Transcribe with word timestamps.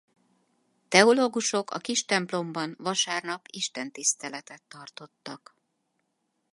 Teológusok 0.87 1.71
a 1.71 1.77
kis 1.77 2.05
templomban 2.05 2.75
vasárnap 2.79 3.45
istentiszteletet 3.51 4.61
tartottak. 4.67 5.55